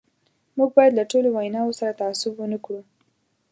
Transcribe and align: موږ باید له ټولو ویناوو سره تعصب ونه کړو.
موږ 0.57 0.69
باید 0.77 0.93
له 0.95 1.03
ټولو 1.11 1.27
ویناوو 1.31 1.77
سره 1.79 1.97
تعصب 2.01 2.31
ونه 2.37 2.57
کړو. 2.65 2.81